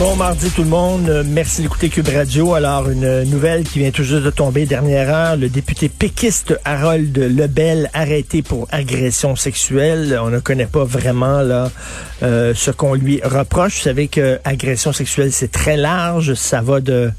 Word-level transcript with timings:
Bon 0.00 0.16
mardi 0.16 0.48
tout 0.48 0.62
le 0.62 0.70
monde, 0.70 1.10
Euh, 1.10 1.22
merci 1.26 1.60
d'écouter 1.60 1.90
Cube 1.90 2.08
Radio. 2.08 2.54
Alors 2.54 2.88
une 2.88 3.24
nouvelle 3.24 3.64
qui 3.64 3.80
vient 3.80 3.90
tout 3.90 4.02
juste 4.02 4.22
de 4.22 4.30
tomber 4.30 4.64
dernière 4.64 5.14
heure, 5.14 5.36
le 5.36 5.50
député 5.50 5.90
péquiste 5.90 6.58
Harold 6.64 7.14
Lebel 7.18 7.90
arrêté 7.92 8.40
pour 8.40 8.66
agression 8.70 9.36
sexuelle. 9.36 10.18
On 10.22 10.30
ne 10.30 10.38
connaît 10.38 10.64
pas 10.64 10.84
vraiment 10.84 11.42
là 11.42 11.70
euh, 12.22 12.54
ce 12.56 12.70
qu'on 12.70 12.94
lui 12.94 13.20
reproche. 13.22 13.76
Vous 13.76 13.82
savez 13.82 14.08
que 14.08 14.40
agression 14.42 14.94
sexuelle 14.94 15.32
c'est 15.32 15.52
très 15.52 15.76
large, 15.76 16.32
ça 16.32 16.62
va 16.62 16.80
de 16.80 17.10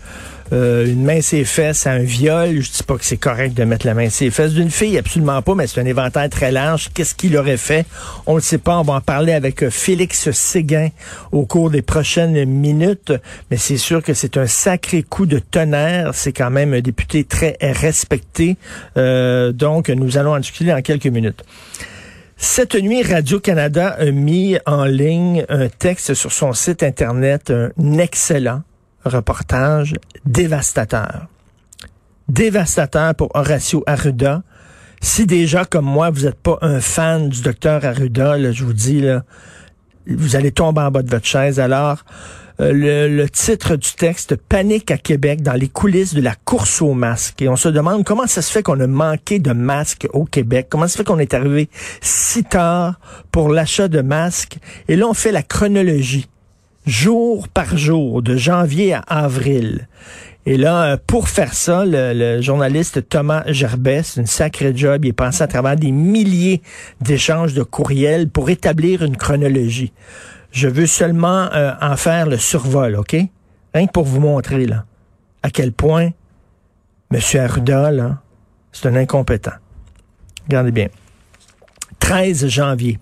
euh, 0.54 0.86
une 0.86 1.04
main 1.04 1.22
ses 1.22 1.46
fesses 1.46 1.88
à 1.88 1.92
un 1.92 2.04
viol. 2.04 2.62
Je 2.62 2.72
dis 2.72 2.84
pas 2.84 2.98
que 2.98 3.06
c'est 3.06 3.18
correct 3.18 3.54
de 3.54 3.64
mettre 3.64 3.86
la 3.86 3.94
main 3.94 4.10
ses 4.10 4.32
fesses 4.32 4.54
d'une 4.54 4.72
fille, 4.72 4.98
absolument 4.98 5.42
pas, 5.42 5.56
mais 5.56 5.68
c'est 5.68 5.80
un 5.80 5.86
éventail 5.86 6.30
très 6.30 6.52
large. 6.52 6.90
Qu'est-ce 6.94 7.16
qu'il 7.16 7.38
aurait 7.38 7.58
fait? 7.58 7.86
On 8.26 8.36
ne 8.36 8.40
sait 8.42 8.58
pas. 8.58 8.80
On 8.80 8.84
va 8.84 8.94
en 8.94 9.02
parler 9.02 9.34
avec 9.34 9.64
euh, 9.64 9.70
Félix 9.70 10.32
Séguin 10.32 10.90
au 11.32 11.46
cours 11.46 11.70
des 11.70 11.82
prochaines 11.82 12.46
minutes, 12.46 13.14
mais 13.50 13.58
c'est 13.58 13.78
sûr 13.78 14.04
que 14.04 14.14
c'est 14.14 14.38
un 14.38 14.48
sacré 14.48 15.04
coup 15.04 15.26
de 15.26 15.40
tonnerre. 15.40 16.12
C'est 16.14 16.34
quand 16.34 16.52
même 16.52 16.74
un 16.74 16.82
député 16.82 17.24
très 17.24 17.58
respecté. 17.62 18.58
Euh, 18.98 19.52
donc, 19.52 19.90
nous 19.90 20.18
allons 20.18 20.34
en 20.34 20.40
discuter 20.40 20.74
en 20.74 20.82
quelques 20.82 21.08
minutes. 21.08 21.44
Cette 22.38 22.74
nuit, 22.76 23.04
Radio-Canada 23.04 23.96
a 24.00 24.06
mis 24.10 24.58
en 24.66 24.86
ligne 24.86 25.46
un 25.48 25.70
texte 25.70 26.16
sur 26.16 26.32
son 26.32 26.54
site 26.54 26.82
Internet, 26.82 27.52
un 27.52 27.98
excellent 28.00 28.64
reportage 29.06 29.96
dévastateur. 30.26 31.28
Dévastateur 32.28 33.16
pour 33.16 33.30
Horacio 33.36 33.84
Arruda. 33.88 34.44
Si 35.02 35.26
déjà, 35.26 35.66
comme 35.66 35.86
moi, 35.86 36.12
vous 36.12 36.26
n'êtes 36.26 36.40
pas 36.40 36.58
un 36.62 36.80
fan 36.80 37.30
du 37.30 37.42
docteur 37.42 37.84
Arruda, 37.84 38.52
je 38.52 38.64
vous 38.64 38.74
dis, 38.74 39.02
là, 39.02 39.24
vous 40.08 40.36
allez 40.36 40.52
tomber 40.52 40.82
en 40.82 40.92
bas 40.92 41.02
de 41.02 41.10
votre 41.10 41.26
chaise. 41.26 41.60
Alors, 41.60 42.04
euh, 42.60 42.72
le, 42.74 43.16
le, 43.16 43.30
titre 43.30 43.76
du 43.76 43.90
texte, 43.94 44.36
Panique 44.36 44.92
à 44.92 44.98
Québec 44.98 45.42
dans 45.42 45.54
les 45.54 45.68
coulisses 45.68 46.14
de 46.14 46.22
la 46.22 46.36
course 46.36 46.82
aux 46.82 46.94
masques. 46.94 47.42
Et 47.42 47.50
on 47.50 47.56
se 47.56 47.70
demande 47.70 48.04
comment 48.04 48.28
ça 48.28 48.42
se 48.42 48.52
fait 48.52 48.62
qu'on 48.62 48.80
a 48.80 48.88
manqué 48.88 49.40
de 49.40 49.52
masques 49.52 50.08
au 50.14 50.26
Québec. 50.26 50.68
Comment 50.70 50.84
ça 50.84 50.90
se 50.90 50.98
fait 50.98 51.04
qu'on 51.04 51.20
est 51.20 51.34
arrivé 51.34 51.70
si 52.02 52.44
tard 52.44 53.00
pour 53.32 53.50
l'achat 53.50 53.88
de 53.88 54.02
masques? 54.02 54.58
Et 54.88 54.96
là, 54.96 55.08
on 55.08 55.14
fait 55.14 55.32
la 55.32 55.44
chronologie 55.44 56.28
jour 56.86 57.48
par 57.48 57.78
jour, 57.78 58.22
de 58.22 58.36
janvier 58.36 58.94
à 58.94 59.02
avril. 59.08 59.88
Et 60.46 60.58
là, 60.58 60.98
pour 60.98 61.30
faire 61.30 61.54
ça, 61.54 61.86
le, 61.86 62.14
le 62.14 62.42
journaliste 62.42 63.08
Thomas 63.08 63.44
Gerbet, 63.48 64.02
c'est 64.04 64.22
une 64.22 64.28
sacrée 64.28 64.76
job, 64.76 65.06
il 65.06 65.10
est 65.10 65.14
passé 65.14 65.44
à 65.44 65.48
travers 65.48 65.76
des 65.76 65.92
milliers 65.92 66.62
d'échanges 67.00 67.54
de 67.54 67.62
courriels 67.62 68.28
pour 68.28 68.50
établir 68.50 69.04
une 69.04 69.18
chronologie. 69.18 69.94
Je 70.52 70.68
veux 70.68 70.88
seulement 70.88 71.50
euh, 71.54 71.74
en 71.80 71.96
faire 71.96 72.28
le 72.28 72.38
survol, 72.38 72.96
OK? 72.96 73.16
Rien 73.74 73.88
que 73.88 73.92
pour 73.92 74.04
vous 74.04 74.20
montrer, 74.20 74.66
là, 74.66 74.86
à 75.44 75.50
quel 75.50 75.72
point 75.72 76.10
M. 77.12 77.20
Arruda, 77.40 77.92
là, 77.92 78.22
c'est 78.72 78.88
un 78.88 78.96
incompétent. 78.96 79.52
Regardez 80.48 80.72
bien. 80.72 80.88
13 82.00 82.48
janvier. 82.48 83.00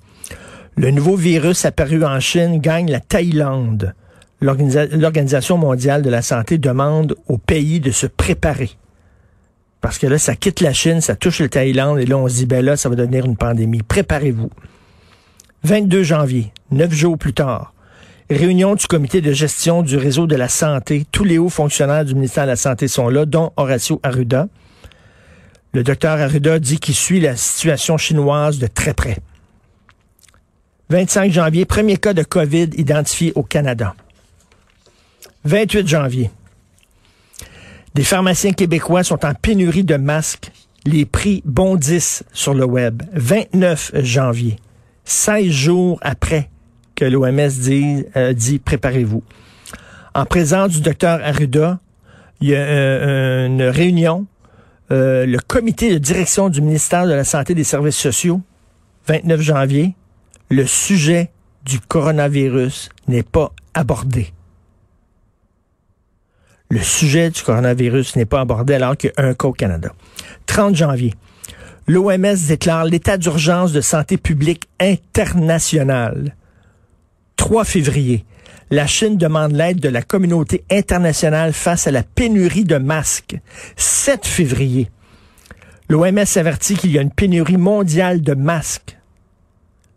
Le 0.79 0.91
nouveau 0.91 1.17
virus 1.17 1.66
apparu 1.66 2.06
en 2.06 2.22
Chine 2.22 2.62
gagne 2.62 2.90
la 2.90 3.01
Thaïlande. 3.01 3.95
L'Organisation 4.40 5.57
mondiale 5.57 6.01
de 6.01 6.09
la 6.09 6.22
santé 6.22 6.57
demande 6.57 7.17
au 7.28 7.38
pays 7.38 7.81
de 7.81 7.91
se 7.91 8.07
préparer. 8.07 8.69
Parce 9.81 9.97
que 9.97 10.07
là, 10.07 10.18
ça 10.18 10.38
quitte 10.38 10.62
la 10.62 10.72
Chine, 10.72 11.01
ça 11.01 11.18
touche 11.18 11.41
le 11.41 11.50
Thaïlande, 11.50 12.00
et 12.00 12.06
là, 12.06 12.18
on 12.18 12.29
se 12.29 12.35
dit, 12.35 12.45
ben 12.45 12.63
là, 12.63 12.78
ça 12.78 12.88
va 12.88 12.95
devenir 12.95 13.25
une 13.25 13.35
pandémie. 13.35 13.81
Préparez-vous. 13.81 14.51
22 15.66 16.01
janvier, 16.01 16.53
neuf 16.72 16.94
jours 16.94 17.18
plus 17.18 17.34
tard, 17.34 17.73
réunion 18.29 18.75
du 18.75 18.88
comité 18.88 19.19
de 19.19 19.34
gestion 19.34 19.81
du 19.81 19.97
réseau 19.97 20.28
de 20.28 20.38
la 20.38 20.47
santé. 20.47 21.06
Tous 21.12 21.25
les 21.25 21.38
hauts 21.38 21.50
fonctionnaires 21.50 22.06
du 22.06 22.16
ministère 22.16 22.45
de 22.45 22.51
la 22.51 22.56
Santé 22.56 22.88
sont 22.88 23.09
là, 23.09 23.25
dont 23.25 23.51
Horacio 23.57 24.00
Arruda. 24.01 24.47
Le 25.73 25.84
docteur 25.84 26.22
Arruda 26.22 26.57
dit 26.57 26.79
qu'il 26.79 26.95
suit 26.95 27.19
la 27.19 27.35
situation 27.35 27.97
chinoise 27.97 28.59
de 28.59 28.68
très 28.68 28.94
près. 28.94 29.18
25 30.89 31.31
janvier, 31.31 31.66
premier 31.66 31.97
cas 31.97 32.13
de 32.13 32.23
COVID 32.23 32.69
identifié 32.75 33.31
au 33.35 33.44
Canada. 33.44 33.95
28 35.45 35.88
janvier. 35.88 36.31
Des 37.94 38.03
pharmaciens 38.03 38.53
québécois 38.53 39.03
sont 39.03 39.23
en 39.25 39.33
pénurie 39.35 39.83
de 39.83 39.97
masques. 39.97 40.51
Les 40.85 41.05
prix 41.05 41.44
bondissent 41.45 42.23
sur 42.33 42.53
le 42.53 42.66
web. 42.66 43.03
29 43.13 43.91
janvier. 44.01 44.57
16 45.05 45.50
jours 45.50 46.00
après 46.01 46.50
que 46.95 47.06
l'OMS 47.06 47.50
dit, 47.50 48.06
euh, 48.16 48.33
dit 48.33 48.59
préparez-vous. 48.59 49.23
En 50.16 50.25
présence 50.25 50.71
du 50.71 50.81
docteur 50.81 51.19
Arruda, 51.23 51.79
il 52.41 52.50
y 52.50 52.56
a 52.56 52.59
euh, 52.59 53.45
une 53.45 53.63
réunion. 53.63 54.25
Euh, 54.91 55.27
le 55.27 55.38
comité 55.39 55.91
de 55.94 56.00
direction 56.00 56.50
du 56.50 56.61
ministère 56.61 57.06
de 57.06 57.13
la 57.13 57.23
Santé 57.23 57.53
et 57.53 57.56
des 57.56 57.63
Services 57.63 57.97
sociaux, 57.97 58.41
29 59.07 59.41
janvier, 59.41 59.94
le 60.49 60.65
sujet 60.65 61.31
du 61.63 61.79
coronavirus 61.79 62.89
n'est 63.07 63.23
pas 63.23 63.51
abordé. 63.73 64.33
Le 66.69 66.81
sujet 66.81 67.29
du 67.29 67.41
coronavirus 67.41 68.15
n'est 68.15 68.25
pas 68.25 68.41
abordé 68.41 68.73
alors 68.73 68.97
qu'il 68.97 69.11
y 69.15 69.21
a 69.21 69.25
un 69.25 69.33
cas 69.33 69.47
au 69.47 69.53
Canada. 69.53 69.93
30 70.47 70.75
janvier. 70.75 71.13
L'OMS 71.88 72.35
déclare 72.47 72.85
l'état 72.85 73.17
d'urgence 73.17 73.71
de 73.71 73.81
santé 73.81 74.17
publique 74.17 74.69
internationale. 74.79 76.35
3 77.38 77.63
février. 77.63 78.25
La 78.71 78.85
Chine 78.85 79.17
demande 79.17 79.53
l'aide 79.53 79.79
de 79.79 79.89
la 79.89 80.03
communauté 80.03 80.63
internationale 80.69 81.53
face 81.53 81.88
à 81.88 81.91
la 81.91 82.03
pénurie 82.03 82.65
de 82.65 82.77
masques. 82.77 83.38
7 83.75 84.25
février. 84.27 84.91
L'OMS 85.89 86.25
avertit 86.35 86.75
qu'il 86.75 86.91
y 86.91 86.99
a 86.99 87.01
une 87.01 87.11
pénurie 87.11 87.57
mondiale 87.57 88.21
de 88.21 88.35
masques. 88.35 88.98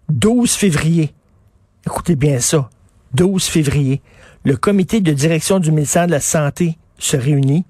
12 0.08 0.52
février. 0.52 1.14
Écoutez 1.86 2.16
bien 2.16 2.40
ça. 2.40 2.68
12 3.14 3.44
février. 3.44 4.00
Le 4.44 4.56
comité 4.56 5.00
de 5.00 5.12
direction 5.12 5.58
du 5.58 5.70
ministère 5.70 6.06
de 6.06 6.12
la 6.12 6.20
Santé 6.20 6.78
se 6.98 7.16
réunit. 7.16 7.64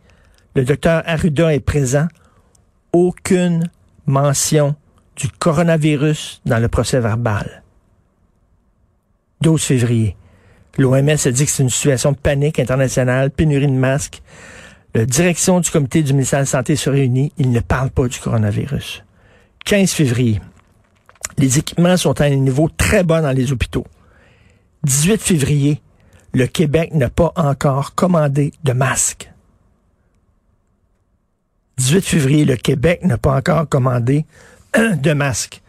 Le 0.54 0.64
docteur 0.64 1.02
Arruda 1.06 1.54
est 1.54 1.60
présent. 1.60 2.08
Aucune 2.92 3.70
mention 4.06 4.74
du 5.16 5.28
coronavirus 5.28 6.40
dans 6.46 6.58
le 6.58 6.68
procès 6.68 7.00
verbal. 7.00 7.62
12 9.40 9.62
février. 9.62 10.16
L'OMS 10.78 11.08
a 11.08 11.30
dit 11.30 11.44
que 11.44 11.50
c'est 11.50 11.62
une 11.62 11.70
situation 11.70 12.12
de 12.12 12.16
panique 12.16 12.58
internationale, 12.58 13.30
pénurie 13.30 13.66
de 13.66 13.72
masques. 13.72 14.22
La 14.94 15.04
direction 15.04 15.60
du 15.60 15.70
comité 15.70 16.02
du 16.02 16.12
ministère 16.12 16.40
de 16.40 16.44
la 16.44 16.46
Santé 16.46 16.76
se 16.76 16.88
réunit. 16.88 17.32
Il 17.38 17.50
ne 17.50 17.60
parle 17.60 17.90
pas 17.90 18.08
du 18.08 18.18
coronavirus. 18.18 19.04
15 19.64 19.92
février. 19.92 20.40
Les 21.38 21.58
équipements 21.58 21.96
sont 21.96 22.20
à 22.20 22.24
un 22.24 22.36
niveau 22.36 22.68
très 22.76 23.04
bas 23.04 23.20
dans 23.20 23.32
les 23.32 23.52
hôpitaux. 23.52 23.86
18 24.84 25.20
février, 25.20 25.80
le 26.34 26.46
Québec 26.46 26.92
n'a 26.94 27.08
pas 27.08 27.32
encore 27.36 27.94
commandé 27.94 28.52
de 28.64 28.72
masques. 28.72 29.30
18 31.78 32.04
février, 32.04 32.44
le 32.44 32.56
Québec 32.56 33.00
n'a 33.04 33.18
pas 33.18 33.36
encore 33.36 33.68
commandé 33.68 34.24
de 34.74 35.12
masques. 35.12 35.62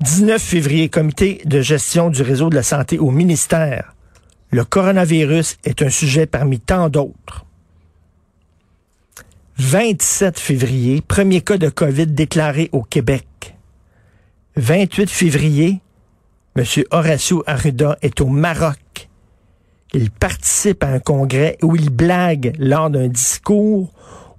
19 0.00 0.42
février, 0.42 0.88
comité 0.88 1.40
de 1.44 1.60
gestion 1.60 2.10
du 2.10 2.22
réseau 2.22 2.50
de 2.50 2.56
la 2.56 2.62
santé 2.62 2.98
au 2.98 3.10
ministère. 3.10 3.94
Le 4.50 4.64
coronavirus 4.64 5.58
est 5.64 5.80
un 5.82 5.90
sujet 5.90 6.26
parmi 6.26 6.58
tant 6.60 6.88
d'autres. 6.88 7.46
27 9.58 10.40
février, 10.40 11.00
premier 11.00 11.40
cas 11.40 11.56
de 11.56 11.68
COVID 11.68 12.08
déclaré 12.08 12.68
au 12.72 12.82
Québec. 12.82 13.51
28 14.56 15.08
février, 15.08 15.80
M. 16.56 16.64
Horacio 16.90 17.42
Arruda 17.46 17.96
est 18.02 18.20
au 18.20 18.26
Maroc. 18.26 19.08
Il 19.94 20.10
participe 20.10 20.84
à 20.84 20.88
un 20.88 20.98
congrès 20.98 21.56
où 21.62 21.74
il 21.74 21.88
blague 21.88 22.54
lors 22.58 22.90
d'un 22.90 23.08
discours 23.08 23.90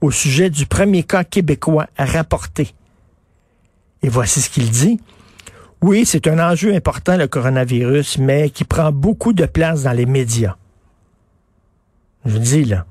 au 0.02 0.12
sujet 0.12 0.52
du 0.52 0.68
premier 0.68 1.02
cas 1.02 1.24
québécois 1.24 1.88
à 1.98 2.06
rapporter. 2.06 2.76
Et 4.04 4.10
voici 4.10 4.42
ce 4.42 4.52
qu'il 4.52 4.70
dit. 4.70 5.00
Oui, 5.82 6.06
c'est 6.06 6.28
un 6.28 6.38
enjeu 6.38 6.76
important, 6.76 7.18
le 7.18 7.28
coronavirus, 7.28 8.20
mais 8.20 8.52
qui 8.52 8.66
prend 8.66 8.92
beaucoup 8.92 9.34
de 9.34 9.48
place 9.48 9.84
dans 9.84 9.94
les 9.94 10.06
médias. 10.06 10.58
Je 12.24 12.34
vous 12.34 12.40
dis, 12.40 12.66
là, 12.66 12.86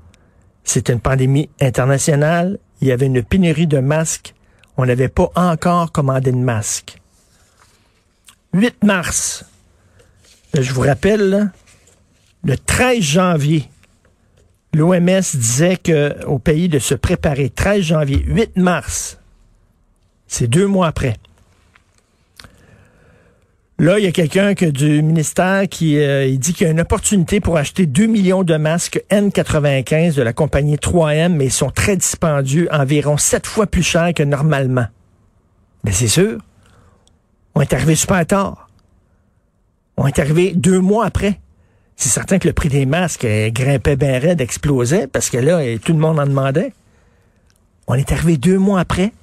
c'est 0.65 0.89
une 0.89 0.99
pandémie 0.99 1.49
internationale. 1.61 2.59
Il 2.81 2.89
y 2.89 2.91
avait 2.91 3.05
une 3.05 3.23
pénurie 3.23 3.67
de 3.67 3.79
masques. 3.79 4.35
on 4.75 4.85
n'avait 4.85 5.07
pas 5.07 5.31
encore 5.35 5.93
commandé 5.93 6.33
de 6.33 6.37
masque. 6.37 6.97
8 8.53 8.83
mars, 8.83 9.45
je 10.53 10.71
vous 10.73 10.81
rappelle, 10.81 11.51
le 12.43 12.57
13 12.57 13.01
janvier, 13.01 13.67
l'OMS 14.73 15.21
disait 15.33 15.79
au 16.27 16.37
pays 16.37 16.69
de 16.69 16.79
se 16.79 16.93
préparer. 16.93 17.49
13 17.49 17.81
janvier, 17.81 18.23
8 18.27 18.57
mars, 18.57 19.17
c'est 20.27 20.47
deux 20.47 20.67
mois 20.67 20.87
après. 20.87 21.15
Là, 23.79 23.97
il 23.97 24.05
y 24.05 24.07
a 24.07 24.11
quelqu'un 24.11 24.53
du 24.53 25.01
ministère 25.01 25.67
qui 25.67 25.97
euh, 25.97 26.37
dit 26.37 26.53
qu'il 26.53 26.67
y 26.67 26.69
a 26.69 26.71
une 26.71 26.79
opportunité 26.79 27.39
pour 27.39 27.57
acheter 27.57 27.87
2 27.87 28.05
millions 28.05 28.43
de 28.43 28.55
masques 28.55 29.03
N95 29.09 30.13
de 30.13 30.21
la 30.21 30.31
compagnie 30.31 30.75
3M, 30.75 31.29
mais 31.29 31.45
ils 31.45 31.51
sont 31.51 31.71
très 31.71 31.97
dispendieux, 31.97 32.67
environ 32.71 33.17
7 33.17 33.47
fois 33.47 33.65
plus 33.65 33.81
chers 33.81 34.13
que 34.13 34.21
normalement. 34.21 34.85
Mais 35.83 35.91
c'est 35.91 36.07
sûr, 36.07 36.37
on 37.55 37.61
est 37.61 37.73
arrivé 37.73 37.95
super 37.95 38.25
tard. 38.25 38.69
On 39.97 40.07
est 40.07 40.19
arrivé 40.19 40.53
deux 40.55 40.79
mois 40.79 41.05
après. 41.05 41.39
C'est 41.95 42.09
certain 42.09 42.39
que 42.39 42.47
le 42.47 42.53
prix 42.53 42.69
des 42.69 42.85
masques 42.85 43.25
euh, 43.25 43.49
grimpait 43.49 43.95
bien 43.95 44.19
raide, 44.19 44.41
explosait, 44.41 45.07
parce 45.07 45.29
que 45.29 45.37
là, 45.37 45.77
tout 45.77 45.93
le 45.93 45.99
monde 45.99 46.19
en 46.19 46.25
demandait. 46.25 46.73
On 47.87 47.93
est 47.93 48.11
arrivé 48.11 48.37
deux 48.37 48.57
mois 48.57 48.79
après. 48.79 49.13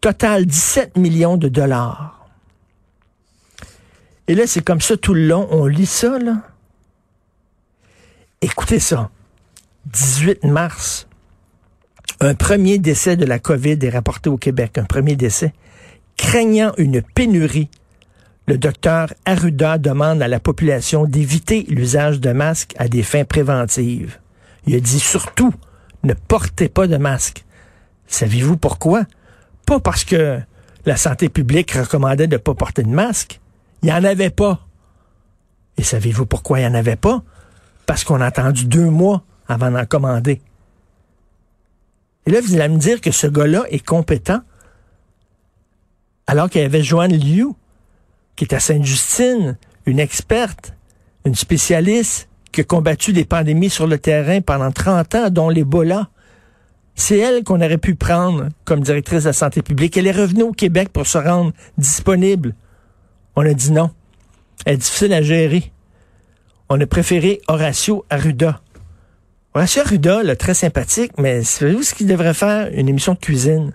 Total 0.00 0.46
17 0.46 0.96
millions 0.96 1.36
de 1.36 1.48
dollars. 1.48 2.28
Et 4.28 4.34
là, 4.34 4.46
c'est 4.46 4.62
comme 4.62 4.80
ça 4.80 4.96
tout 4.96 5.14
le 5.14 5.26
long. 5.26 5.48
On 5.50 5.66
lit 5.66 5.86
ça, 5.86 6.18
là. 6.18 6.36
Écoutez 8.40 8.78
ça. 8.78 9.10
18 9.86 10.44
mars, 10.44 11.08
un 12.20 12.34
premier 12.34 12.78
décès 12.78 13.16
de 13.16 13.24
la 13.24 13.38
COVID 13.38 13.78
est 13.82 13.90
rapporté 13.90 14.28
au 14.28 14.36
Québec. 14.36 14.78
Un 14.78 14.84
premier 14.84 15.16
décès. 15.16 15.54
Craignant 16.18 16.74
une 16.76 17.00
pénurie, 17.00 17.70
le 18.46 18.58
docteur 18.58 19.14
Arruda 19.24 19.78
demande 19.78 20.20
à 20.20 20.28
la 20.28 20.40
population 20.40 21.06
d'éviter 21.06 21.64
l'usage 21.68 22.20
de 22.20 22.32
masques 22.32 22.74
à 22.76 22.88
des 22.88 23.02
fins 23.02 23.24
préventives. 23.24 24.18
Il 24.66 24.74
a 24.74 24.80
dit 24.80 25.00
surtout, 25.00 25.54
ne 26.02 26.12
portez 26.12 26.68
pas 26.68 26.86
de 26.86 26.98
masque. 26.98 27.44
Savez-vous 28.08 28.58
pourquoi? 28.58 29.04
Pas 29.64 29.80
parce 29.80 30.04
que 30.04 30.38
la 30.84 30.96
santé 30.96 31.28
publique 31.28 31.72
recommandait 31.72 32.26
de 32.26 32.36
ne 32.36 32.38
pas 32.38 32.54
porter 32.54 32.82
de 32.82 32.88
masque, 32.88 33.40
il 33.82 33.86
n'y 33.86 33.92
en 33.92 34.04
avait 34.04 34.30
pas. 34.30 34.66
Et 35.78 35.82
savez-vous 35.82 36.26
pourquoi 36.26 36.58
il 36.58 36.62
n'y 36.62 36.68
en 36.68 36.74
avait 36.74 36.96
pas? 36.96 37.22
Parce 37.86 38.04
qu'on 38.04 38.20
a 38.20 38.26
attendu 38.26 38.66
deux 38.66 38.90
mois 38.90 39.22
avant 39.46 39.70
d'en 39.70 39.86
commander. 39.86 40.42
Et 42.26 42.30
là, 42.30 42.40
vous 42.42 42.54
allez 42.54 42.68
me 42.68 42.78
dire 42.78 43.00
que 43.00 43.10
ce 43.10 43.26
gars-là 43.26 43.64
est 43.70 43.84
compétent, 43.84 44.40
alors 46.28 46.50
qu'il 46.50 46.60
y 46.60 46.64
avait 46.64 46.82
Joanne 46.82 47.16
Liu, 47.16 47.46
qui 48.36 48.44
est 48.44 48.54
à 48.54 48.60
Sainte-Justine, 48.60 49.56
une 49.86 49.98
experte, 49.98 50.74
une 51.24 51.34
spécialiste, 51.34 52.28
qui 52.52 52.60
a 52.60 52.64
combattu 52.64 53.14
des 53.14 53.24
pandémies 53.24 53.70
sur 53.70 53.86
le 53.86 53.98
terrain 53.98 54.42
pendant 54.42 54.70
30 54.70 55.14
ans, 55.14 55.30
dont 55.30 55.48
l'Ebola. 55.48 56.08
C'est 56.94 57.18
elle 57.18 57.44
qu'on 57.44 57.62
aurait 57.62 57.78
pu 57.78 57.94
prendre 57.94 58.48
comme 58.66 58.80
directrice 58.80 59.22
de 59.22 59.28
la 59.30 59.32
santé 59.32 59.62
publique. 59.62 59.96
Elle 59.96 60.06
est 60.06 60.12
revenue 60.12 60.42
au 60.42 60.52
Québec 60.52 60.90
pour 60.92 61.06
se 61.06 61.16
rendre 61.16 61.52
disponible. 61.78 62.54
On 63.34 63.42
a 63.42 63.54
dit 63.54 63.72
non. 63.72 63.90
Elle 64.66 64.74
est 64.74 64.78
difficile 64.78 65.14
à 65.14 65.22
gérer. 65.22 65.72
On 66.68 66.78
a 66.78 66.86
préféré 66.86 67.40
Horacio 67.48 68.04
Arruda. 68.10 68.60
Horacio 69.54 69.80
Arruda, 69.82 70.22
là, 70.22 70.36
très 70.36 70.54
sympathique, 70.54 71.12
mais 71.16 71.42
savez-vous 71.42 71.84
ce 71.84 71.94
qu'il 71.94 72.06
devrait 72.06 72.34
faire? 72.34 72.68
Une 72.74 72.88
émission 72.88 73.14
de 73.14 73.18
cuisine. 73.18 73.72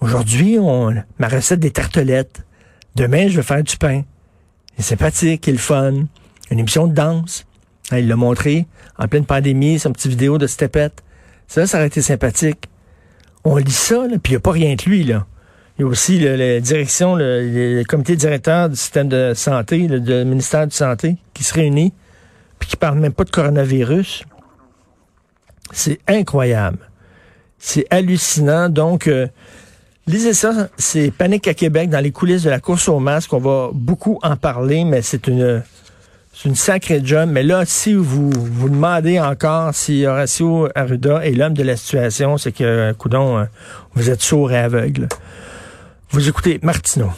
Aujourd'hui, 0.00 0.58
on, 0.58 0.94
ma 1.18 1.28
recette 1.28 1.60
des 1.60 1.70
tartelettes. 1.70 2.42
Demain, 2.96 3.28
je 3.28 3.36
vais 3.36 3.42
faire 3.42 3.62
du 3.62 3.76
pain. 3.76 4.02
Il 4.76 4.80
est 4.80 4.82
sympathique, 4.82 5.46
il 5.46 5.54
le 5.54 5.58
fun. 5.58 5.92
Une 6.50 6.58
émission 6.58 6.86
de 6.86 6.94
danse. 6.94 7.44
Hein, 7.90 7.98
il 7.98 8.08
l'a 8.08 8.16
montré 8.16 8.66
en 8.98 9.08
pleine 9.08 9.26
pandémie, 9.26 9.78
son 9.78 9.92
petit 9.92 10.08
vidéo 10.08 10.38
de 10.38 10.46
stepette. 10.46 11.02
Ça, 11.48 11.66
ça 11.66 11.78
aurait 11.78 11.88
été 11.88 12.00
sympathique. 12.00 12.68
On 13.44 13.56
lit 13.56 13.70
ça, 13.70 14.06
là, 14.06 14.16
puis 14.22 14.32
il 14.32 14.32
n'y 14.32 14.36
a 14.36 14.40
pas 14.40 14.52
rien 14.52 14.74
de 14.74 14.82
lui, 14.84 15.04
là. 15.04 15.26
Il 15.78 15.82
y 15.82 15.84
a 15.84 15.88
aussi 15.88 16.18
la 16.18 16.60
direction, 16.60 17.14
le, 17.16 17.82
comité 17.84 18.14
directeur 18.14 18.68
du 18.68 18.76
système 18.76 19.08
de 19.08 19.32
santé, 19.34 19.86
le, 19.88 20.24
ministère 20.24 20.66
de 20.66 20.72
Santé, 20.72 21.16
qui 21.32 21.42
se 21.42 21.54
réunit, 21.54 21.94
puis 22.58 22.68
qui 22.68 22.76
parle 22.76 22.98
même 22.98 23.14
pas 23.14 23.24
de 23.24 23.30
coronavirus. 23.30 24.24
C'est 25.72 25.98
incroyable. 26.06 26.78
C'est 27.58 27.86
hallucinant. 27.90 28.68
Donc, 28.68 29.06
euh, 29.06 29.26
lisez 30.10 30.34
ça, 30.34 30.68
c'est 30.76 31.10
Panique 31.10 31.48
à 31.48 31.54
Québec 31.54 31.88
dans 31.88 32.00
les 32.00 32.10
coulisses 32.10 32.42
de 32.42 32.50
la 32.50 32.60
course 32.60 32.88
au 32.88 32.98
masque. 32.98 33.32
On 33.32 33.38
va 33.38 33.70
beaucoup 33.72 34.18
en 34.22 34.36
parler, 34.36 34.84
mais 34.84 35.02
c'est 35.02 35.26
une 35.26 35.62
c'est 36.32 36.48
une 36.48 36.54
sacrée 36.54 37.00
job. 37.04 37.28
Mais 37.30 37.42
là, 37.42 37.64
si 37.66 37.94
vous 37.94 38.30
vous 38.30 38.68
demandez 38.68 39.20
encore 39.20 39.74
si 39.74 40.06
Horacio 40.06 40.68
Arruda 40.74 41.24
est 41.24 41.32
l'homme 41.32 41.54
de 41.54 41.62
la 41.62 41.76
situation, 41.76 42.38
c'est 42.38 42.52
que, 42.52 42.92
coudon, 42.92 43.38
euh, 43.38 43.44
vous 43.94 44.10
êtes 44.10 44.22
sourd 44.22 44.52
et 44.52 44.58
aveugle. 44.58 45.08
Vous 46.10 46.28
écoutez 46.28 46.58
Martineau. 46.62 47.10